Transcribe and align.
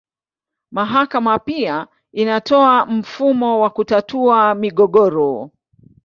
Mahakama 0.71 1.39
pia 1.39 1.87
inatoa 2.11 2.85
mfumo 2.85 3.59
wa 3.59 3.69
kutatua 3.69 4.55
migogoro. 4.55 5.51